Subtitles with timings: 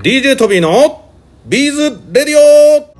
[0.00, 1.10] DJ トビーの
[1.44, 2.94] ビーズレディオ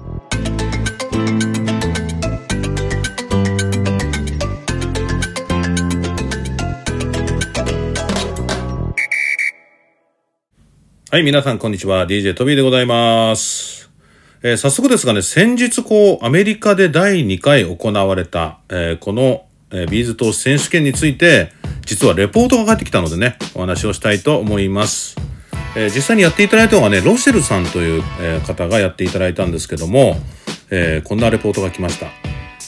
[11.08, 12.04] はい、皆さんこんにちは。
[12.04, 13.92] DJ トビーでございます。
[14.42, 21.52] えー早速ですがね、先日こう、アメリカで第2回行われた、えーこの、えービーズ通し選手権について、
[21.86, 25.27] 実はレポートが返ってきたのでね、お話をしたいと思います。
[25.78, 30.16] えー実際にやっていただいたのがね、ロシェルさんという、えー方がやっていただいたんですけども、
[30.70, 32.08] えーこんなレポートが来ました。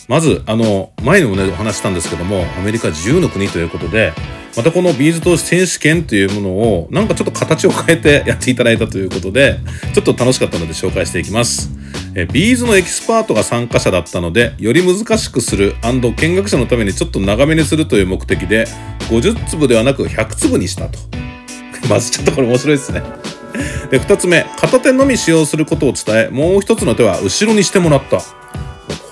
[0.09, 4.12] まず、あの、前にもね、お話したんですけども、アメリカ自由の国ということで、
[4.56, 9.58] またこのビーズ通し選手権というものを、なんかちょっと形を変えてやっていただいたということで、
[9.95, 11.70] ちょっと楽しかったので紹介していきます。
[12.16, 15.74] えビーズのエキスパートが参加者だったので、より難しくする
[16.16, 18.66] 見学者のためにちょっと長めにするという目的で、
[19.11, 21.30] 50粒ではなく100粒にしたと。
[21.90, 23.02] まずちょっとこれ面白いですね。
[23.90, 28.20] で、2つ目、片手のみ使用することを伝え、もう1つの手は後ろにしてもらった。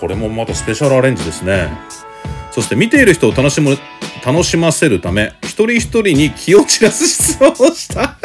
[0.00, 1.68] これもまたスペシャルアレンジですね。
[2.52, 3.76] そして見ている人を楽しむ、
[4.24, 8.16] 楽しませるため、一人一人に気を散らす質問をした。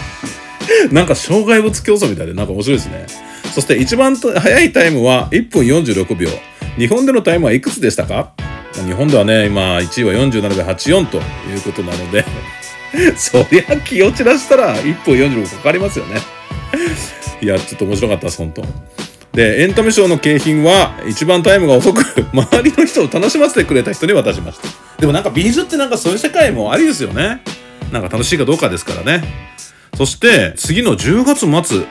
[0.92, 3.06] なんか障害物競争みたいでなんか面白いですね。
[3.54, 6.28] そして一番早いタイムは1分46秒。
[6.78, 8.32] 日本でのタイムはいくつでしたか？
[8.86, 11.20] 日本ではね、今1位は47秒84とい
[11.56, 12.24] うことなので、
[13.16, 16.20] そりゃ気を散らしたら1分46かかりますよね。
[17.40, 18.64] いや、ちょっと面白かったです、本当。
[19.32, 24.68] で、エンタメショーの景品は、一番タイムが遅く、 周りの人を楽しませてくれた人に渡しました。
[25.00, 27.40] でもなんかビーズってなんかそういう世界もありですよね。
[27.90, 29.24] なんか楽しいかどうかですからね。
[29.96, 31.84] そして、次の10月末、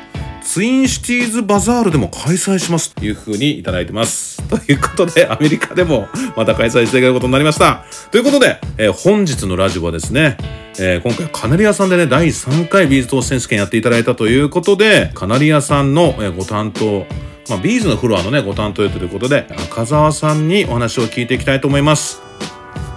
[0.43, 4.41] ツインシティーズバザールでも開催しますというふうにいただいてます。
[4.49, 7.85] ということで、アメリカでもまた開催していただくことになりました。
[8.11, 10.37] ということで、えー本日のラジオはですね、
[10.79, 17.05] えー今回カナリアさんでね、第3回ビーズ通し選手権やっていただいたということで、カナリアさんの、えーご担当、
[17.49, 22.21] まあ、ビーズのフロアのね、ご担当ということで、赤澤さんにお話を聞いていきたいと思います。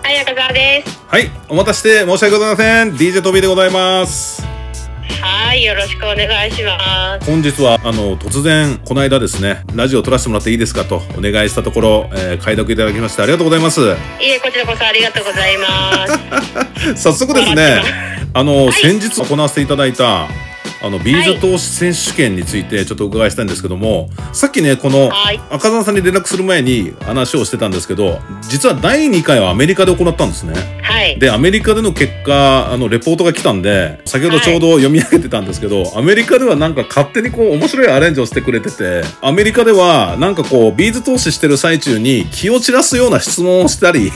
[0.03, 1.01] はい、赤澤です。
[1.09, 2.93] はい、お待たせして申し訳ございません。
[2.95, 4.54] DJ トビーでございます。
[5.21, 7.27] はい、よろしくお願いします。
[7.27, 16.07] 本日はあの突然この間ですねラジオを撮らせてもらっていいですかとお願いしたところ、えー、解読いただきましてありがとうございますいえ、こちらこそありがとうございま
[16.95, 16.95] す。
[17.03, 17.83] 早速ですね
[18.33, 20.29] あの、い先日行わせていただいた
[20.85, 25.41] あのビーズ投資選手権についてちょっとお伺いしたいんですけどもさっきねこのはい。
[25.51, 30.53] 赤澤さんに連絡する前に話をしてたんですけど実は第2回はアメリカで行ったんですね。
[30.83, 31.19] はい。
[31.19, 44.13] でアメリカでの結果あのレポートが来たんで先ほどちょうど読み上げてたんですけど、アメリカではなんか勝手にこう面白いアレンジをしてくれててアメリカではなんかこうビーズ投資してる最中に気を散らすような質問をしたり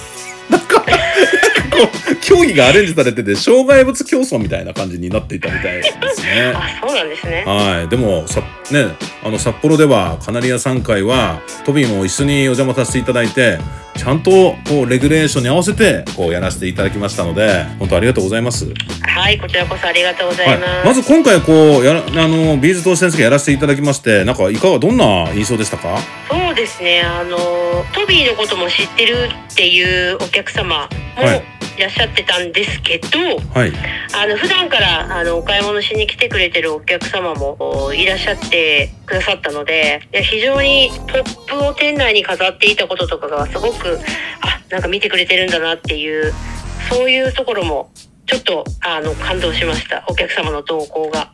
[2.23, 6.53] 競技がアレンジされてて障害物競争みたいな感じになっていたみたいですね。
[6.55, 7.45] あ、そうなんですね。
[7.47, 7.89] はい。
[7.89, 8.41] でも、さ、
[8.71, 8.87] ね、
[9.25, 13.59] あの、札幌では、カナリア3回は、トビーも一緒にお邪魔させていただいて、
[13.97, 18.67] ちゃんと、こう、レギュレーションに合わせて、こう、やらせていただきましたので、本当ありがとうございます。
[19.03, 20.87] はい、こちらこそありがとうござはいいます。。
[20.87, 25.99] まず今回、こう、やら、あの、ビーズ投資先生やらせていただきまして、なんか、いかが、どんな印象でしたか？
[26.31, 27.37] そうですね、あの、
[27.93, 31.43] トビーのことも知ってるっていうお客様もはい
[31.79, 33.09] いらっしゃってたんですけど、
[33.55, 33.73] はい。
[34.13, 43.97] あの、普段から、あの、お買い物しに来てくれてるお客様もおいらっしゃってくださったので、いや非常にポップを店内に飾っていたこととかがすごく、
[44.41, 46.33] あ、なんか見てくれてるんだなっていう、
[46.91, 47.93] そういうところも、
[48.29, 50.05] ちょっと、あの、感動しました。
[50.07, 51.33] お客様の動向が。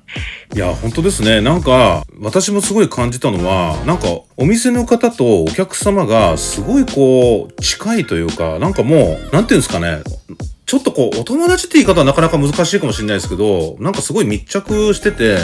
[0.54, 1.40] いや、本当ですね。
[1.40, 4.06] なんか、私もすごい感じたのは、なんか、
[4.36, 10.04] お店の方とお客様がすごいこう、近いというか、なんかもう、何て言うんですかね。
[10.66, 15.36] ちょっとこう、お友達って言い方はなかなか難しいかもしれないですけど、なんかすごい密着してて、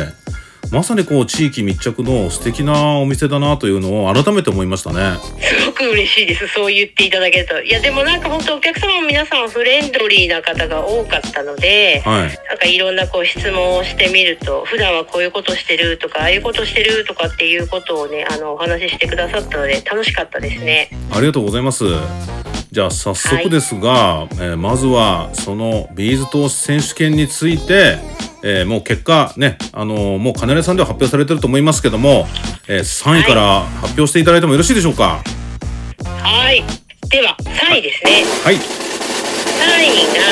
[0.73, 5.19] まさにこう、地域密着の素敵なお店だなというのを改めて思いましたね。
[5.41, 6.47] すごく嬉しいです。
[6.49, 7.61] そう言っていただけると。
[7.61, 12.23] いや、でもなんか本当お客様も皆さんフレンドリーな方が多かったので、はい。
[12.49, 20.91] なんかいろんなこう質問をしてみると普段はこういうことしてるとかああいうことしてるとかっていうことをねあのお話ししてくださったので楽しかったですね。
[21.11, 21.85] ありがとうございます。
[22.71, 27.99] じゃあ早速ですが、えーまずはそのビーズ投資選手権について、
[28.43, 32.27] えーもう結果ね、あのーもう金根さんでは発表されてると思いますけども、
[32.69, 35.23] えー3位から発表していただいてもよろしいでしょうか？
[36.23, 36.65] はい。
[37.11, 38.25] では3位ですね。
[38.45, 38.55] はい。
[38.55, 38.63] 3位
[40.15, 40.23] が、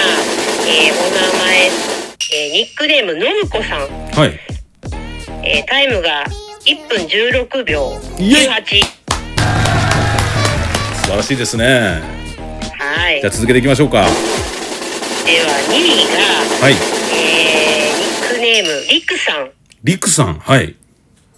[0.66, 3.81] えーお名前、えーニックネームのむこさん、
[4.20, 4.38] はい。
[5.44, 6.25] えータイムが
[6.64, 8.84] 1分16秒イエイ18。
[10.94, 11.64] 素晴らしいですね。
[12.78, 13.20] はい。
[13.20, 14.02] じゃあ続けていきましょうか。
[15.26, 16.06] では2位
[16.61, 16.75] が、はい。
[18.58, 19.52] ネームリクさん。
[19.84, 20.34] リクさん。
[20.34, 20.75] はい。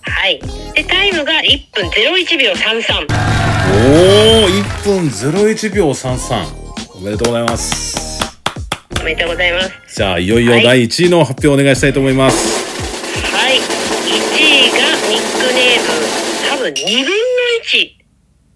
[0.00, 0.40] はい。
[0.74, 3.06] で、タイムが1分01秒33。
[3.64, 6.46] おー、1分01秒33。
[6.94, 8.22] おめでとうございます。
[9.00, 9.70] おめでとうございます。
[9.96, 12.64] じゃあ、いよいよはい第1位の発表お願いしたいと思います。
[13.36, 13.56] はい。
[13.56, 13.60] 1位
[14.70, 14.78] が
[15.10, 15.88] ニックネーム、
[16.48, 17.10] 多分2分の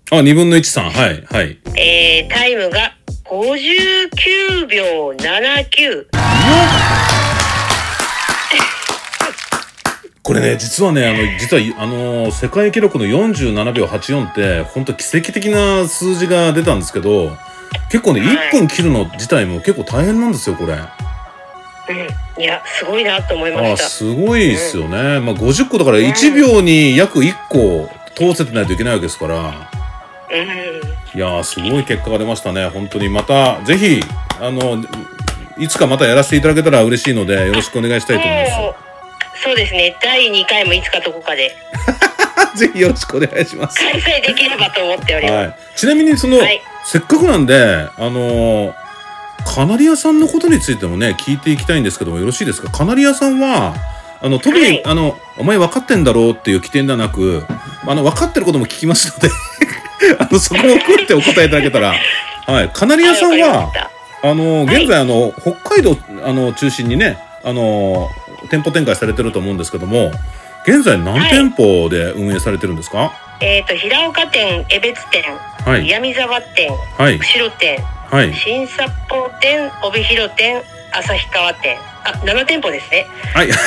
[0.09, 0.11] 1。
[0.11, 0.91] あ、2分の1さん。
[0.91, 1.59] はい、はい。
[1.77, 6.07] えー、タイムが59秒79。
[10.35, 17.37] これね、実はね、あの、実は、あの、世界記録の47秒84って、本当奇跡的な数字が出たんですけど、
[17.89, 20.75] 結構ね、はい1分切るの自体も結構大変なんですよ、これ。
[20.75, 22.43] うん。
[22.43, 23.89] いや、すごいなと思いまあした。
[23.89, 25.21] すごいですよね。
[25.21, 29.37] まあ、50個だから1秒に約1個通せてないといけないわけですから。
[29.37, 31.19] うん。
[31.19, 32.67] いやー、すごい結果が出ましたね。
[32.67, 33.09] 本当に。
[33.09, 34.01] また、ぜひ、
[34.41, 34.85] あの、
[35.59, 38.84] いつかまたやらせていただけたら嬉しいので、よろしくお願いしたいと思いもう
[39.45, 39.95] そうですね。
[40.03, 41.55] 第2回もいつかどこかで。
[42.57, 43.77] ぜひよろしくお願いします。
[43.79, 45.35] 開催できればと思っております。
[45.37, 45.55] はい。
[45.77, 47.55] ちなみに、その、はいせっかくなんで、
[47.97, 48.75] あのー
[49.47, 52.71] カナリアさんのことについてもね、聞いていきたいんですけども、よろしいですか？
[52.71, 53.75] カナリアさんは、
[54.23, 57.45] あの、特に、はいあの、お前分かってんだろうっていう起点ではなく、
[57.87, 59.29] あの、分かってることも聞きますので、
[60.19, 61.95] あの、そこも含めてお答えいただけたら、
[62.47, 62.71] はい。
[62.73, 63.71] カナリアさんは
[64.23, 68.11] あの、はい現在、あの、北海道、あの、中心にね、あの、
[68.51, 70.11] 店舗展開されてると思うんですけども、
[70.67, 73.13] 現在何店舗で運営されてるんですか？
[73.41, 75.23] えっ、と、平岡店、江別店、
[75.67, 75.89] はい。
[75.89, 77.19] 闇沢店、はい。
[77.19, 77.79] 釧路店、
[78.11, 78.33] はい。
[78.35, 80.63] 新札幌店、帯広店、
[80.93, 81.77] 旭川店。
[82.05, 83.07] あ、7店舗ですね。
[83.35, 83.49] はい。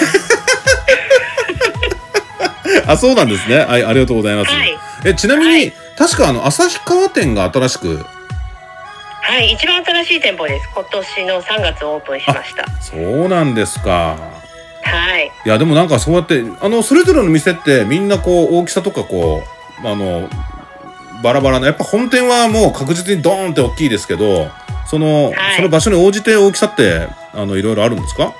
[2.88, 3.58] あ、そうなんですね。
[3.60, 4.52] はい、ありがとうございます。
[4.52, 4.78] はい。
[5.06, 8.06] え、ちなみに、はい確かあの、旭川店が新しく、
[9.24, 10.70] はい、一番新しい店舗です。
[10.72, 12.66] 今年の3月オープンしました。
[12.80, 14.16] そうなんですか。
[15.48, 15.50] はい。
[15.50, 19.42] いや、でもなんかそうやって、あの、それぞれの店ってみんなこう、大きさとかこ
[19.84, 20.30] う、あの、
[21.24, 24.50] バラバラな、やっぱ本店はもう確実にドーンって大きいですけど、
[24.86, 28.34] その、はいその場所に応じて大きさって、あの、いろいろあるんですか？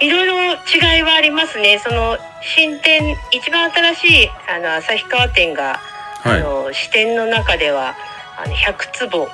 [0.00, 1.80] いろいろ違いはありますね。
[1.82, 5.80] その新店、一番新しいあの旭川店が、
[6.22, 6.40] はい。
[6.40, 7.96] あの支店の中では
[8.44, 9.28] あの100坪を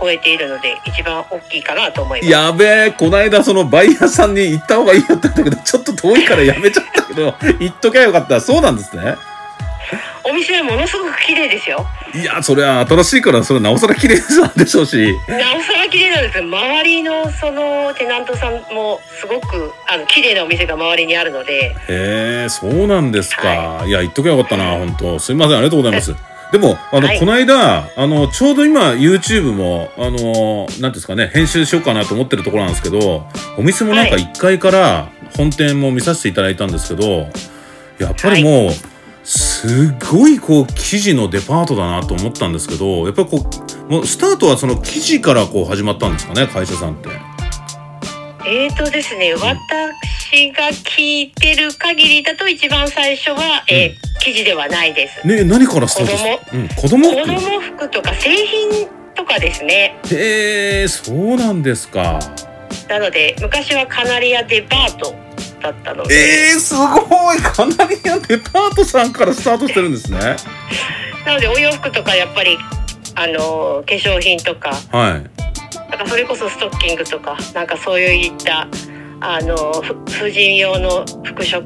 [0.00, 2.32] 超えているので一番大きいかなと思います。
[2.32, 8.40] やべえ、こないだそのバイヤーさんに行った方がいいよって言ったけど、ちょっと遠いからやめちゃったけど、行っときゃよかった。
[8.40, 9.16] そうなんですね。
[10.26, 11.86] お店はものすごく綺麗ですよ。
[12.14, 14.96] いや、それは新しいから、それはなおさら綺麗なんでしょうし。
[15.28, 26.33] なおさら綺麗なんですよ周りのそのテナントさんもすごくあの綺麗なお店が周りにあるのでへえ、そうなんですか。、はいや、言っときゃよかったな、本当すいません、ありがとうございます。
[26.54, 27.18] でも、あの、はい。
[27.18, 33.26] この間、あの、ちょうど今、YouTube も、あの、なんですかね、編集しようかなと思ってるところなんですけど、
[33.58, 34.22] お店もなんかはい。
[34.22, 37.28] 1階から本店も見させていただいたんですけど、
[37.98, 38.70] やっぱりもう、
[39.24, 43.38] すごいこう生地のデパートだなと思ったんですけどやっぱりこ
[43.88, 47.08] うもうスタートはその生地からこう始まったんですかね会社さんって。
[48.46, 55.26] えーとですね私が聞いてる限りだと一番最初は、えーうん生地ではないです。
[55.26, 57.10] ね何からスタートしたうん、子供？
[57.10, 60.00] 子服供服とか製品とかですね。
[60.10, 62.18] へえそうなんですか。
[62.88, 65.14] なので昔はカナリアデパート
[65.60, 67.38] だったので、えー、すごい。
[67.38, 70.18] カナリアデパートさんからスタートしてるんですね。
[71.26, 72.58] なのでお洋服とかやっぱり
[73.16, 74.70] あの化粧品とか。
[74.90, 75.44] はい。
[75.90, 78.66] なんかそれこそストッキングとかなんかそういった
[79.20, 81.60] あのふ婦人用の服飾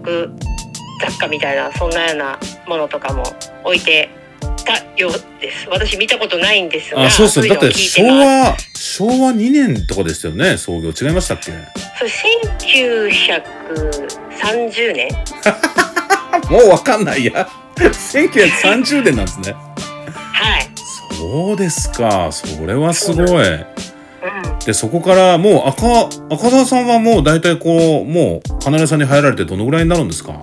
[1.00, 3.22] 雑貨みたいなそんなようなものとかも
[3.64, 4.08] 置いて
[4.64, 7.46] たようです私見たことないんですがあ、そうそう。
[7.46, 10.90] いのをだって昭和、昭和2年とかでしたよね、創業。
[10.90, 11.52] 違いましたっけ？
[11.98, 12.10] それ
[14.50, 15.08] 1930年
[16.50, 17.48] もうわかんないや。
[17.76, 19.52] 1930年なんですね。
[20.32, 20.68] はい、
[21.16, 22.30] そうですか。
[22.32, 23.46] それはすごい。
[23.46, 23.64] うん、
[24.64, 30.34] で、そこからもう赤、赤澤さんはもう大体こう、もう、カナリアさんに入られてどのぐらいになるんですか？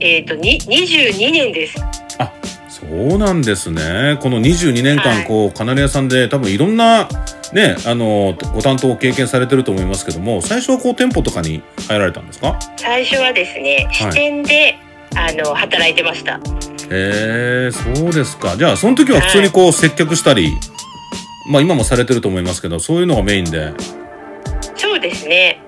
[0.00, 1.76] えーえーとに22年です。
[2.18, 2.32] あ、
[2.68, 4.18] そうなんですね。
[4.20, 5.24] この22年間、はい。
[5.24, 7.08] こう、カナリアさんで多分いろんな、
[7.52, 12.58] ね、あの、ご担当を経験されてると思いますけども、最初はこう、店舗とかに入られたんですか？
[12.76, 14.76] 最初はですね支店で、
[15.14, 16.34] あの働いてました。
[16.34, 16.38] へ
[16.90, 18.56] え、そうですか。
[18.56, 20.52] じゃあ、その時は普通にこう、接客したり、
[21.50, 23.72] まあ今もされてると思いますけど、そういうのがメインで。
[24.74, 25.60] そうですね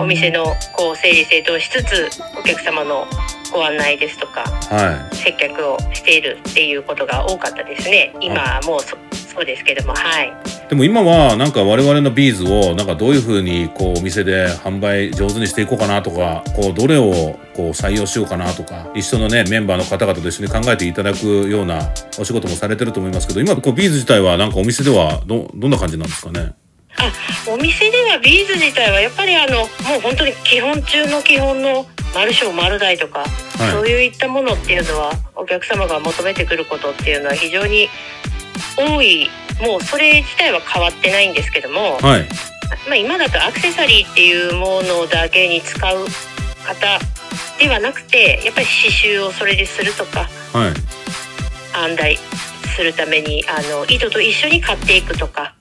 [0.00, 0.44] お店の
[0.76, 3.06] こう整理整頓しつつお客様の
[3.52, 8.14] ご案内ですとかは接客をしているっていうことが多かったですね。
[8.20, 10.32] 今はもうそそそうですけどもはい。
[10.68, 21.88] でも今はなんか我々のビーズをなんかどういうふうにこうお店で販売上手にしていこうかなとかこうどれをこう採用しようかなとか一緒のねメンバーの方々と一緒に考えていただくような
[22.18, 26.52] お仕事もされてると思いますけど今こうビーズ自体はなんかお店ではどどんな感じなんですかね？
[27.00, 29.64] あお店ではビーズ自体はやっぱりあのも
[29.98, 33.26] う本当に基本中の基本の丸小丸大とか、は
[33.68, 33.70] い。
[33.70, 37.88] そういったものっていうのはお客様が求めてくることっていうのは非常に
[38.76, 39.30] 多い。
[39.60, 42.28] もうそれ自体は変わってないんですけども、はい。
[42.88, 46.06] まあ、今だとアクセサリーっていうものだけに使う
[46.64, 46.98] 方
[47.58, 50.74] ではなくてやっぱり刺繍をそれでするとかはい。
[51.76, 52.18] 案内
[52.76, 55.54] するためにあの糸と一緒に買っていくとか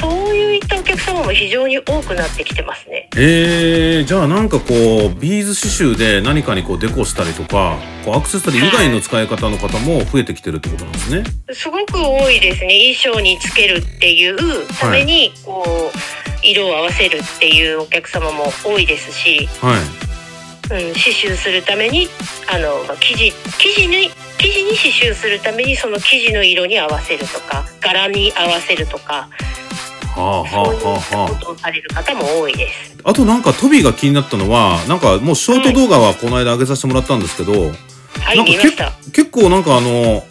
[0.00, 3.08] そういったお客様も非常に多くなってきてますね。
[3.16, 11.24] えー、じゃあなんかこうビーズ刺繍で何かにこうデコしたりとかこうアクセサリー以外の使い方の方も増えてきてるってことなんですね。
[11.52, 20.08] すごく多いですね衣装につけるっていうためにこう色を合わせるっていうお客様も多いですし、はい
[20.70, 22.08] うん、刺繍するために
[22.52, 29.28] あのまあ生地生地に生地に刺繍するためにその生地の色に合わせるとか柄に合わせるとか
[30.18, 32.96] はあはあはあされる方も多いです。
[33.04, 37.58] あとなんかトビーが気になったのはなんかもうショート動画はこの間上げさせてもらったんですけど、は
[38.34, 38.92] いなんか。
[39.12, 40.24] 結構なんかあの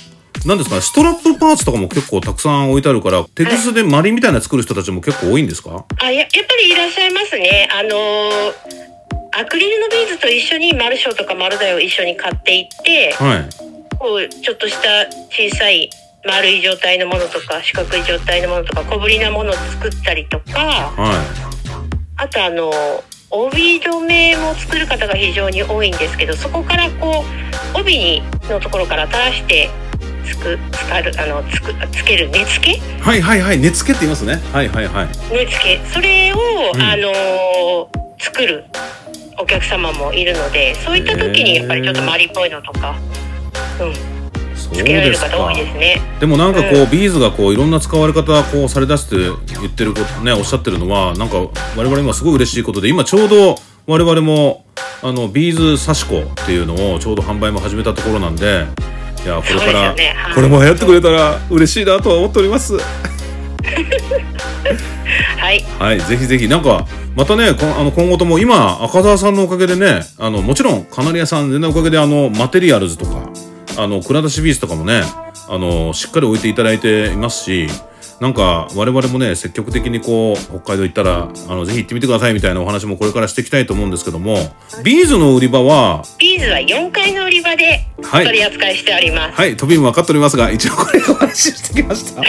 [0.45, 5.85] なんですかねストラップパーツとかも結構たくさん置いてあるからテグスでマリンみたいなの作る人たちも結構多いんですか？
[5.99, 7.67] あややっぱりいらっしゃいますね。
[7.71, 8.77] あのー
[9.33, 13.49] アクリルのビーズと一緒に丸小とか丸大を一緒に買っていってはい
[13.99, 15.91] こうちょっとした小さい
[16.27, 21.23] 丸い状態のものとか四角い状態のものとか小ぶりなものを作ったりとかは
[22.17, 22.71] あとあの
[23.29, 27.25] 帯留めも作る方が非常に多いんですけどそこからこ
[27.75, 29.69] う帯にのところから垂らして
[30.25, 32.77] つくつかるあのつくつける根付け？
[32.77, 33.57] いはいはいはい。
[33.57, 34.35] 根付けって言いますね。
[34.53, 35.07] はいはいはい。
[35.31, 35.79] 根付け。
[35.93, 36.37] それを、
[36.73, 36.81] うん。
[36.81, 38.65] あのー作る
[39.39, 42.95] お客様もいるのでそういった時にやっぱりちょっとマリっぽいのとか、
[43.79, 43.93] うん、
[44.67, 45.27] そうつけられですか。
[45.27, 46.01] る方多いですね。
[46.19, 46.89] でもなんかこう、うん。
[46.91, 49.15] ビーズがこういろんな使われ方こうされだして
[49.59, 53.55] 言ってることねおっしゃってるのはなんか我々今すごい嬉しいことで今ちょうど
[53.85, 54.65] 我々も
[55.01, 58.65] あのビーズ刺し子っていうのをちょうど販売も始めたところなんで
[59.23, 60.13] いやこれから、ね。
[60.15, 60.35] はい。
[60.35, 62.77] これも流行ってくれたら嬉しいなとは思っております。
[65.37, 65.65] はい。
[65.79, 66.47] はいぜひぜひ。
[66.47, 73.29] なんかまたねこあの今後とも今赤澤さんのおかげでねあのもちろんカナリアさん全然おかげであのマテリアルズとか
[73.77, 75.01] あの蔵出しビーズとかもね
[75.49, 77.67] あのしっかり置いていただいていますし
[78.19, 84.37] なんか我々もね積極的にこう北海道行ったらあのぜひ行ってみてくださいみたいなお話もこれからしていきたいと思うんですけども
[84.83, 89.35] ビーズの売り場はビーズは4階の売り場ではい取り扱いしております。
[89.35, 92.21] はい、トビーも分かっておりますが、一応これお話ししてきました。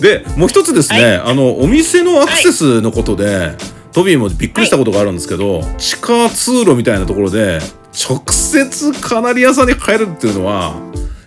[0.00, 3.56] で、もう一つですね、はいあの、お店のアクセスのことで、
[3.92, 7.60] トビーもびっくりしたことがあるんですけど、地下通路みたいなところで、
[7.96, 10.76] 直接カナリアさんに帰るっていうのは、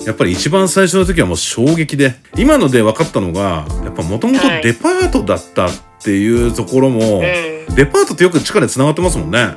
[0.06, 4.64] やっぱり一番最初の時はもう衝撃で、今ので分かったのが、やっぱもともとはい。
[4.64, 5.72] デパートだったっ
[6.02, 9.54] ていうところも、うんデパートってよく地下で繋がってますもんね。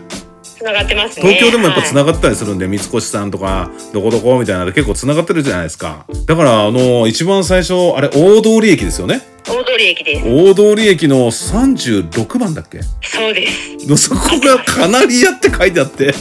[0.62, 1.26] つながってますね。
[1.26, 6.07] 東京でもやっぱつがながったりするんで、三越さんとか、どこどこみたいなので結構つながってるじゃないですか。
[6.26, 9.23] だから、あの、一番最初、あれ、大通駅ですよね？
[9.45, 10.25] 大通駅です。
[10.25, 12.81] 大通駅の36番だっけ？
[13.02, 13.88] そうです。
[13.88, 16.07] のそこがカナリアって書いてあって。
[16.07, 16.14] で、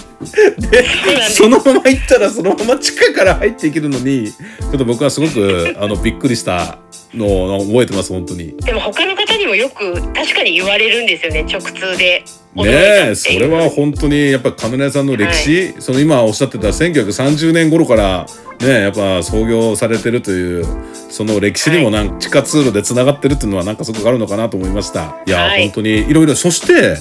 [1.29, 6.79] そのまま行ったらそのまま地下から入っていけるのに、ちょっと僕はすごく、あの、びっくりした
[7.13, 8.57] のを覚えてます、本当に。
[8.57, 11.43] でも他の方にもよく確かに言われるんですよね。
[11.43, 12.24] 直通で
[12.55, 12.63] ね。
[13.12, 18.25] えそれは本当にやっぱカメラ屋さんの歴史、その今おっしゃってた1930年頃から
[18.60, 20.65] ねやっぱ創業されてるという
[21.10, 25.22] その歴史にもなんか地下通路でつながってるっていうのはなんかすごくあるのかなと思いました。
[25.25, 25.63] いや、はい。
[25.63, 26.36] 本当にいろいろ。
[26.36, 26.98] そして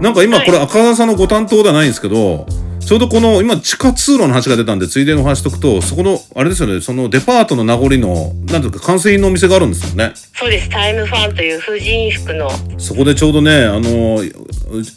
[0.00, 2.46] なんか今これ赤澤さんのご担当ではないんですけど
[2.86, 10.12] ちょうどこの今地下通路の話が出たんでついでの話しとくとそこのあれですよねそのデパートの名残のなんていうか完成品のお店があるんですよね。
[10.34, 10.68] そうです。
[10.68, 12.50] タイムファンという婦人服の。
[12.78, 14.22] そこでちょうどね、あの、う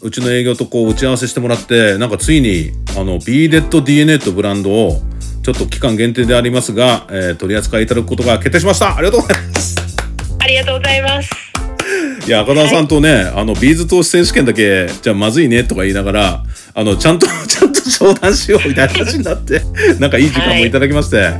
[0.02, 5.00] うちの営業とこう打ち合わせしてもらって、なんかついに、あの、b d e d d n a とブランドを、
[5.42, 8.96] ちょっと期間限定でありますが、えー取り扱いいただくことが決定しました。
[8.96, 9.76] ありがとうございます。
[10.40, 11.30] ありがとうございます。
[12.26, 17.26] いや、赤田さんとね、あの、ビーズ投資選手権だけ、じゃあまずいねとか言いながら、あの、ちゃんと
[17.90, 19.62] 商談しようみたいな話になって、
[19.98, 21.32] なんかいい時間もいただきまして、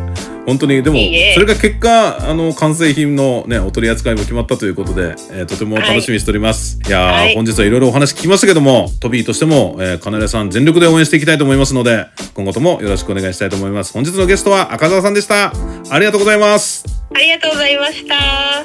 [0.47, 0.97] 本当にでも
[1.35, 7.35] それが結果あの完成品のねお取り扱いも決まったということで、えーとても楽しみにしております、い、やー、はい。
[7.35, 13.93] 本日はいろいろお話聞きましたけどもトビーとしても、えー、金根さん全力で応援していきたいと思いますので今後ともよろしくお願いしたいと思います。
[13.93, 15.53] 本日のゲストは赤澤さんでした。
[15.91, 16.85] ありがとうございます。
[17.15, 18.65] ありがとうございました。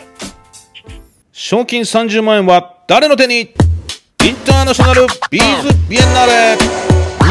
[1.34, 3.40] 賞金30万円は誰の手に？
[4.24, 6.83] インターナショナルビーズビエンナーレ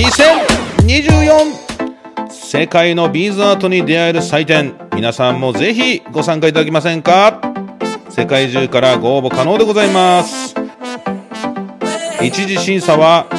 [0.03, 4.75] 2024世界のビーズアートに出会える祭典。
[4.97, 7.41] 皆さんもぜひご参加いただけませんか？
[8.11, 10.57] 世界中からご応募可能でございます。
[12.21, 13.35] 一次審査はウ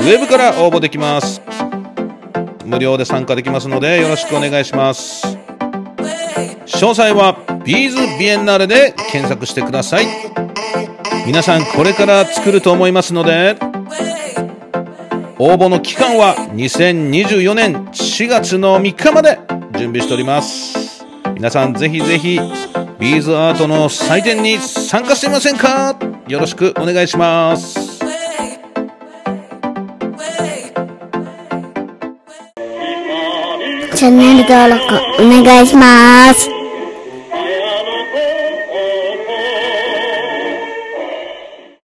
[0.00, 1.40] ェブから応募できます。
[2.64, 5.38] 無料で参加できますのでよろしくお願いします。
[6.66, 10.06] 詳細はビーズビエンナーレで検索してください。
[11.26, 13.56] 皆さんこれから作ると思いますので
[15.40, 19.38] 応募の期間は2024年4月の3日まで
[19.78, 21.04] 準備しております。
[21.34, 22.40] 皆さんぜひぜひ
[22.98, 25.96] ビーズアートの祭典に参加してみませんか？
[26.26, 28.00] よろしくお願いします。
[33.94, 34.84] チャンネル登録
[35.22, 36.57] お願いします。